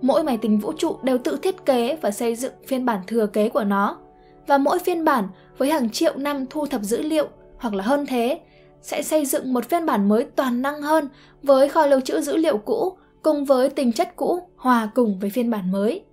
[0.00, 3.26] Mỗi máy tính vũ trụ đều tự thiết kế và xây dựng phiên bản thừa
[3.26, 3.96] kế của nó,
[4.46, 7.26] và mỗi phiên bản với hàng triệu năm thu thập dữ liệu
[7.58, 8.40] hoặc là hơn thế
[8.82, 11.08] sẽ xây dựng một phiên bản mới toàn năng hơn
[11.42, 15.30] với kho lưu trữ dữ liệu cũ cùng với tính chất cũ hòa cùng với
[15.30, 16.04] phiên bản mới.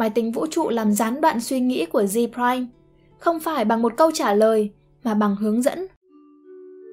[0.00, 2.66] Máy tính vũ trụ làm gián đoạn suy nghĩ của Z Prime,
[3.18, 4.70] không phải bằng một câu trả lời
[5.04, 5.86] mà bằng hướng dẫn.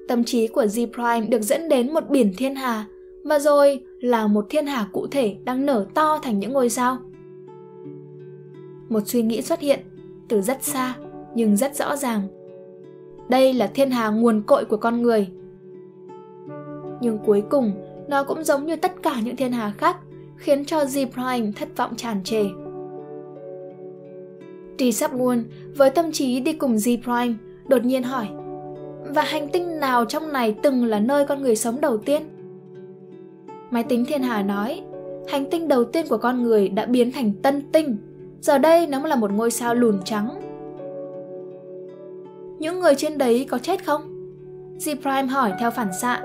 [0.08, 2.84] Tâm trí của Z Prime được dẫn đến một biển thiên hà,
[3.24, 6.98] và rồi là một thiên hà cụ thể đang nở to thành những ngôi sao.
[8.88, 9.80] Một suy nghĩ xuất hiện
[10.28, 10.94] từ rất xa
[11.34, 12.28] nhưng rất rõ ràng
[13.28, 15.28] đây là thiên hà nguồn cội của con người.
[17.00, 17.72] Nhưng cuối cùng,
[18.08, 19.96] nó cũng giống như tất cả những thiên hà khác,
[20.36, 22.44] khiến cho Z Prime thất vọng tràn trề.
[24.78, 25.44] T buồn
[25.76, 27.34] với tâm trí đi cùng Z Prime
[27.68, 28.26] đột nhiên hỏi
[29.14, 32.22] Và hành tinh nào trong này từng là nơi con người sống đầu tiên?
[33.70, 34.82] Máy tính thiên hà nói
[35.28, 37.96] Hành tinh đầu tiên của con người đã biến thành tân tinh
[38.40, 40.48] Giờ đây nó là một ngôi sao lùn trắng
[42.58, 44.02] những người trên đấy có chết không?
[44.78, 46.22] Z Prime hỏi theo phản xạ,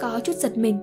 [0.00, 0.78] có chút giật mình.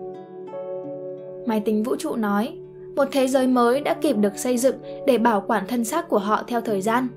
[1.45, 2.57] Máy tính vũ trụ nói,
[2.95, 4.75] một thế giới mới đã kịp được xây dựng
[5.07, 7.07] để bảo quản thân xác của họ theo thời gian.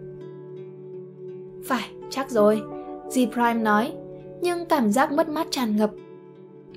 [1.65, 2.63] Phải, chắc rồi,
[3.15, 3.93] G Prime nói,
[4.41, 5.91] nhưng cảm giác mất mát tràn ngập.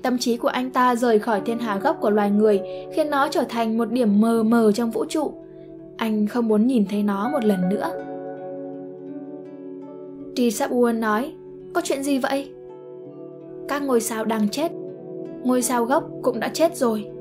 [0.01, 2.61] Tâm trí của anh ta rời khỏi thiên hà gốc của loài người
[2.93, 5.33] khiến nó trở thành một điểm mờ mờ trong vũ trụ.
[5.97, 7.91] Anh không muốn nhìn thấy nó một lần nữa.
[10.35, 10.39] T.
[10.39, 11.33] Sapwood nói,
[11.73, 12.51] có chuyện gì vậy?
[13.67, 14.71] Các ngôi sao đang chết.
[15.43, 17.11] Ngôi sao gốc cũng đã chết rồi.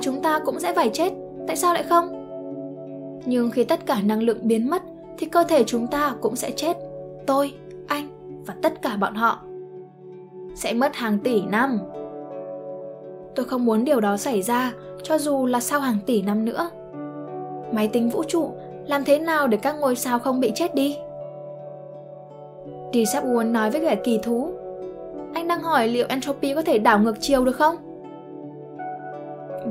[0.00, 1.12] Chúng ta cũng sẽ phải chết,
[1.46, 2.20] tại sao lại không?
[3.26, 4.82] Nhưng khi tất cả năng lượng biến mất
[5.18, 6.76] thì cơ thể chúng ta cũng sẽ chết.
[7.26, 7.52] Tôi,
[7.86, 8.08] anh
[8.46, 9.42] và tất cả bọn họ.
[10.54, 11.78] Sẽ mất hàng tỷ năm.
[13.34, 16.70] Tôi không muốn điều đó xảy ra cho dù là sau hàng tỷ năm nữa.
[17.72, 18.50] Máy tính vũ trụ
[18.86, 20.96] làm thế nào để các ngôi sao không bị chết đi?
[22.92, 24.50] Đi sắp uốn nói với kẻ kỳ thú.
[25.34, 27.76] Anh đang hỏi liệu entropy có thể đảo ngược chiều được không?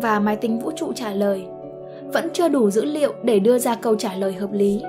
[0.02, 1.46] Và máy tính vũ trụ trả lời,
[2.14, 4.82] vẫn chưa đủ dữ liệu để đưa ra câu trả lời hợp lý.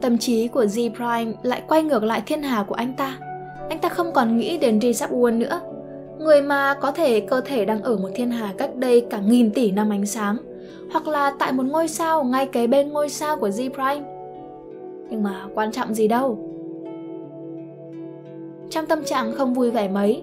[0.00, 3.18] Tâm trí của Z Prime lại quay ngược lại thiên hà của anh ta.
[3.68, 5.60] Anh ta không còn nghĩ đến G Sapwood nữa.
[6.18, 9.50] Người mà có thể cơ thể đang ở một thiên hà cách đây cả nghìn
[9.50, 10.36] tỷ năm ánh sáng
[10.92, 14.08] hoặc là tại một ngôi sao ngay kế bên ngôi sao của Z Prime.
[15.10, 16.38] Nhưng mà quan trọng gì đâu.
[18.70, 20.22] Trong tâm trạng không vui vẻ mấy,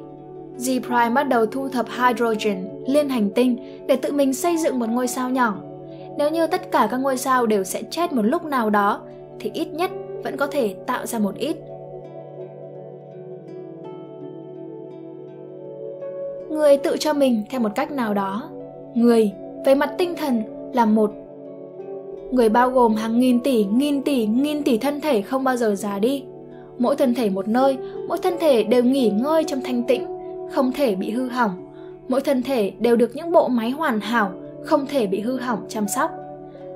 [0.59, 4.79] Z Prime bắt đầu thu thập hydrogen liên hành tinh để tự mình xây dựng
[4.79, 5.57] một ngôi sao nhỏ.
[6.17, 9.01] Nếu như tất cả các ngôi sao đều sẽ chết một lúc nào đó,
[9.39, 9.91] thì ít nhất
[10.23, 11.57] vẫn có thể tạo ra một ít.
[16.49, 18.49] Người tự cho mình theo một cách nào đó.
[18.95, 19.31] Người,
[19.65, 20.43] về mặt tinh thần,
[20.73, 21.11] là một
[22.31, 25.75] người bao gồm hàng nghìn tỷ nghìn tỷ nghìn tỷ thân thể không bao giờ
[25.75, 26.23] già đi
[26.77, 30.18] mỗi thân thể một nơi mỗi thân thể đều nghỉ ngơi trong thanh tĩnh
[30.51, 31.69] không thể bị hư hỏng
[32.09, 34.31] mỗi thân thể đều được những bộ máy hoàn hảo,
[34.63, 36.11] không thể bị hư hỏng chăm sóc.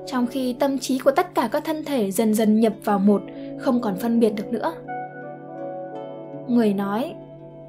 [0.06, 3.22] Trong khi tâm trí của tất cả các thân thể dần dần nhập vào một,
[3.58, 4.72] không còn phân biệt được nữa.
[6.48, 7.14] Người nói,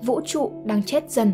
[0.03, 1.31] vũ trụ đang chết dần.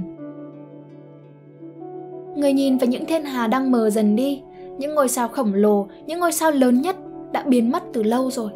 [2.35, 4.41] Người nhìn vào những thiên hà đang mờ dần đi,
[4.77, 6.95] những ngôi sao khổng lồ, những ngôi sao lớn nhất
[7.31, 8.51] đã biến mất từ lâu rồi.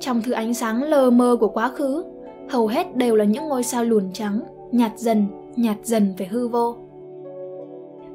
[0.00, 2.04] Trong thứ ánh sáng lờ mờ của quá khứ,
[2.48, 4.40] hầu hết đều là những ngôi sao lùn trắng,
[4.72, 6.76] nhạt dần, nhạt dần về hư vô.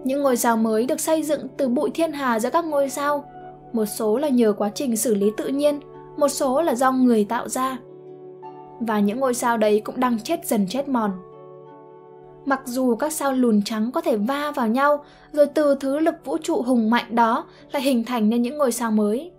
[0.04, 3.23] Những ngôi sao mới được xây dựng từ bụi thiên hà giữa các ngôi sao,
[3.73, 5.80] một số là nhờ quá trình xử lý tự nhiên,
[6.17, 7.77] một số là do người tạo ra.
[8.80, 11.12] Và những ngôi sao đấy cũng đang chết dần chết mòn.
[12.45, 16.15] Mặc dù các sao lùn trắng có thể va vào nhau, rồi từ thứ lực
[16.25, 19.32] vũ trụ hùng mạnh đó lại hình thành nên những ngôi sao mới,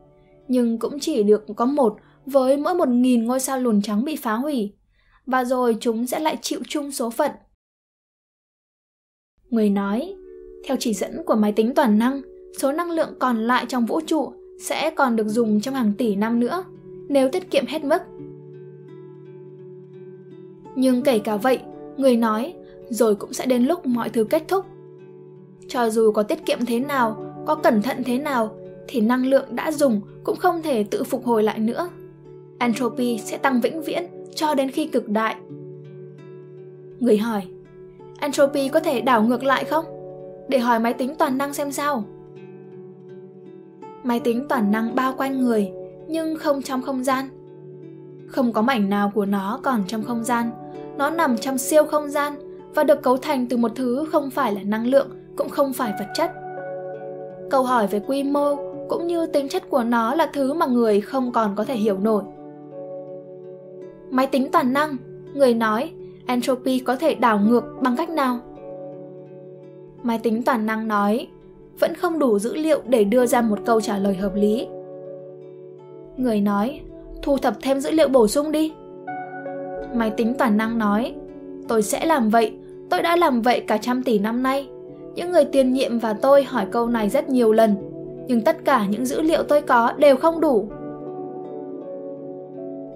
[0.49, 4.17] nhưng cũng chỉ được có một với mỗi một nghìn ngôi sao lùn trắng bị
[4.17, 4.73] phá hủy,
[5.27, 7.31] và rồi chúng sẽ lại chịu chung số phận.
[9.53, 10.15] Người nói,
[10.65, 12.23] theo chỉ dẫn của máy tính toàn năng,
[12.59, 16.17] số năng lượng còn lại trong vũ trụ sẽ còn được dùng trong hàng tỷ
[16.17, 16.65] năm nữa,
[17.09, 18.03] nếu tiết kiệm hết mức.
[20.77, 21.59] Nhưng kể cả vậy,
[21.97, 22.55] người nói,
[22.89, 24.67] rồi cũng sẽ đến lúc mọi thứ kết thúc.
[25.69, 28.57] Cho dù có tiết kiệm thế nào, có cẩn thận thế nào,
[28.89, 31.89] thì năng lượng đã dùng cũng không thể tự phục hồi lại nữa.
[32.59, 35.37] Entropy sẽ tăng vĩnh viễn cho đến khi cực đại.
[37.01, 37.43] Người hỏi,
[38.23, 39.85] entropy có thể đảo ngược lại không?
[40.49, 42.05] Để hỏi máy tính toàn năng xem sao.
[44.03, 45.73] Máy tính toàn năng bao quanh người,
[46.09, 47.29] nhưng không trong không gian.
[48.27, 50.51] Không có mảnh nào của nó còn trong không gian,
[50.99, 52.35] nó nằm trong siêu không gian
[52.75, 55.93] và được cấu thành từ một thứ không phải là năng lượng, cũng không phải
[55.99, 56.33] vật chất.
[57.51, 58.57] Câu hỏi về quy mô
[58.89, 61.99] cũng như tính chất của nó là thứ mà người không còn có thể hiểu
[61.99, 62.23] nổi.
[64.11, 64.97] Máy tính toàn năng,
[65.35, 65.93] người nói,
[66.27, 68.39] entropy có thể đảo ngược bằng cách nào?
[70.03, 71.27] Máy tính toàn năng nói,
[71.81, 74.67] vẫn không đủ dữ liệu để đưa ra một câu trả lời hợp lý.
[76.17, 76.81] Người nói,
[77.23, 78.73] thu thập thêm dữ liệu bổ sung đi.
[79.95, 81.15] Máy tính toàn năng nói,
[81.69, 82.53] tôi sẽ làm vậy,
[82.91, 84.69] tôi đã làm vậy cả trăm tỷ năm nay.
[85.15, 87.77] Những người tiền nhiệm và tôi hỏi câu này rất nhiều lần,
[88.27, 90.69] nhưng tất cả những dữ liệu tôi có đều không đủ.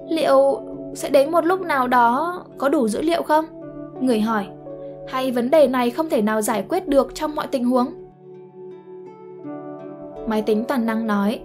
[0.08, 0.60] Liệu
[0.96, 3.44] sẽ đến một lúc nào đó có đủ dữ liệu không?
[4.00, 4.46] Người hỏi.
[5.09, 7.87] Hay vấn đề này không thể nào giải quyết được trong mọi tình huống?
[10.26, 11.40] Máy tính toàn năng nói,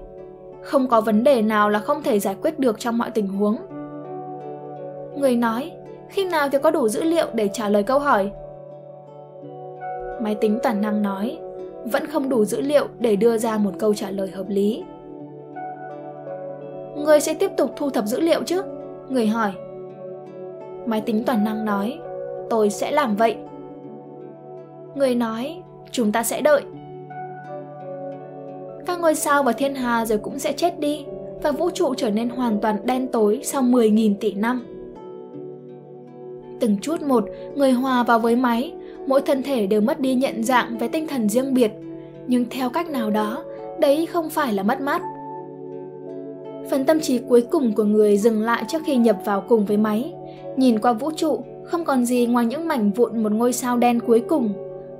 [0.61, 3.57] không có vấn đề nào là không thể giải quyết được trong mọi tình huống.
[5.17, 5.71] Người nói,
[6.09, 8.31] khi nào thì có đủ dữ liệu để trả lời câu hỏi?
[10.21, 11.39] Máy tính toàn năng nói,
[11.85, 14.83] vẫn không đủ dữ liệu để đưa ra một câu trả lời hợp lý.
[16.95, 18.61] Người sẽ tiếp tục thu thập dữ liệu chứ?
[19.11, 19.51] Người hỏi.
[20.85, 21.99] Máy tính toàn năng nói,
[22.49, 23.35] tôi sẽ làm vậy.
[24.95, 26.61] Người nói, chúng ta sẽ đợi.
[28.85, 31.05] Các ngôi sao và thiên hà rồi cũng sẽ chết đi
[31.43, 34.65] và vũ trụ trở nên hoàn toàn đen tối sau 10.000 tỷ năm.
[36.59, 38.73] Từng chút một, người hòa vào với máy,
[39.07, 41.71] mỗi thân thể đều mất đi nhận dạng với tinh thần riêng biệt,
[42.27, 43.43] nhưng theo cách nào đó,
[43.79, 45.01] đấy không phải là mất mát.
[46.69, 49.77] Phần tâm trí cuối cùng của người dừng lại trước khi nhập vào cùng với
[49.77, 50.13] máy,
[50.57, 53.99] nhìn qua vũ trụ, không còn gì ngoài những mảnh vụn một ngôi sao đen
[53.99, 54.53] cuối cùng,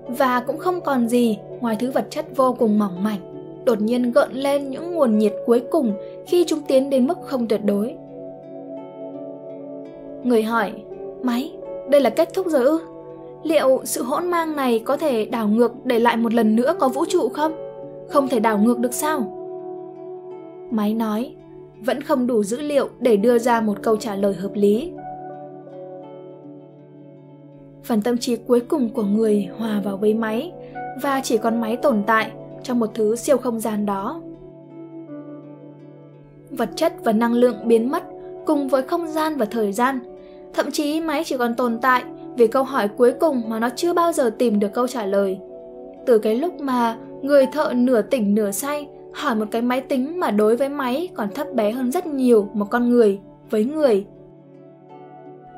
[0.08, 3.20] và cũng không còn gì ngoài thứ vật chất vô cùng mỏng mảnh,
[3.66, 5.94] đột nhiên gợn lên những nguồn nhiệt cuối cùng
[6.28, 7.96] khi chúng tiến đến mức không tuyệt đối.
[10.24, 10.72] Người hỏi,
[11.24, 11.52] máy,
[11.90, 12.80] đây là kết thúc rồi ư?
[13.44, 16.90] Liệu sự hỗn mang này có thể đảo ngược để lại một lần nữa có
[16.90, 17.52] vũ trụ không?
[18.10, 19.38] Không thể đảo ngược được sao?
[20.72, 21.36] Máy nói,
[21.86, 24.92] vẫn không đủ dữ liệu để đưa ra một câu trả lời hợp lý.
[27.84, 30.52] Phần tâm trí cuối cùng của người hòa vào với máy,
[31.02, 32.32] và chỉ còn máy tồn tại
[32.64, 34.22] trong một thứ siêu không gian đó.
[36.50, 38.04] Vật chất và năng lượng biến mất
[38.46, 40.00] cùng với không gian và thời gian.
[40.54, 42.04] Thậm chí máy chỉ còn tồn tại
[42.38, 45.40] vì câu hỏi cuối cùng mà nó chưa bao giờ tìm được câu trả lời.
[46.06, 50.20] Từ cái lúc mà người thợ nửa tỉnh nửa say hỏi một cái máy tính
[50.20, 54.06] mà đối với máy còn thấp bé hơn rất nhiều một con người với người.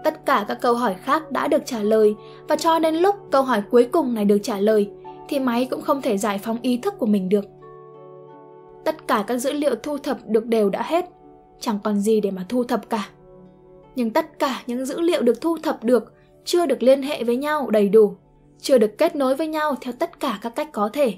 [0.04, 2.16] Tất cả các câu hỏi khác đã được trả lời
[2.48, 4.92] và cho đến lúc câu hỏi cuối cùng này được trả lời
[5.30, 7.46] thì máy cũng không thể giải phóng ý thức của mình được.
[8.86, 11.06] Tất cả các dữ liệu thu thập được đều đã hết,
[11.60, 13.10] chẳng còn gì để mà thu thập cả.
[13.96, 16.14] Nhưng tất cả những dữ liệu được thu thập được
[16.46, 18.16] chưa được liên hệ với nhau đầy đủ,
[18.60, 21.14] chưa được kết nối với nhau theo tất cả các cách có thể.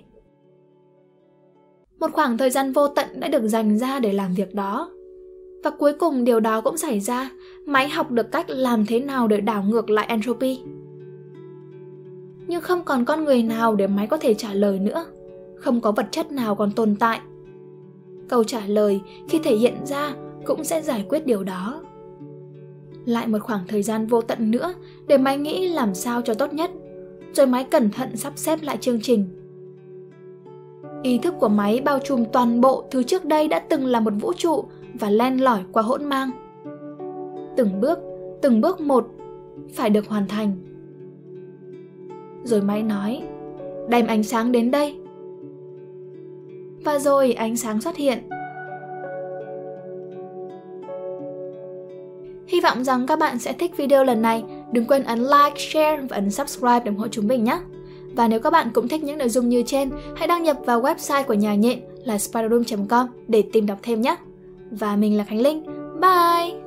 [1.99, 4.91] Một khoảng thời gian vô tận đã được dành ra để làm việc đó.
[5.63, 7.29] Và cuối cùng điều đó cũng xảy ra,
[7.65, 10.59] máy học được cách làm thế nào để đảo ngược lại entropy.
[12.47, 15.05] nhưng không còn con người nào để máy có thể trả lời nữa.
[15.55, 17.19] Không có vật chất nào còn tồn tại.
[18.27, 20.13] Câu trả lời khi thể hiện ra
[20.45, 21.81] cũng sẽ giải quyết điều đó.
[23.05, 24.73] Lại một khoảng thời gian vô tận nữa
[25.07, 26.71] để máy nghĩ làm sao cho tốt nhất.
[27.33, 29.25] Rồi máy cẩn thận sắp xếp lại chương trình
[31.06, 34.14] ý thức của máy bao trùm toàn bộ thứ trước đây đã từng là một
[34.22, 36.32] vũ trụ và len lỏi qua hỗn mang
[37.58, 37.99] từng bước
[38.41, 39.08] từng bước một
[39.74, 40.56] phải được hoàn thành
[42.43, 43.24] rồi máy nói
[43.89, 44.97] đem ánh sáng đến đây
[46.86, 48.20] và rồi ánh sáng xuất hiện
[52.47, 54.43] Hy vọng rằng các bạn sẽ thích video lần này.
[54.72, 57.60] Đừng quên ấn like, share và ấn subscribe để ủng hộ chúng mình nhé.
[58.16, 60.82] Và nếu các bạn cũng thích những nội dung như trên, hãy đăng nhập vào
[60.82, 64.16] website của nhà nhện là spiderroom.com để tìm đọc thêm nhé.
[64.72, 65.63] Và mình là Khánh Linh.
[66.01, 66.64] Bye!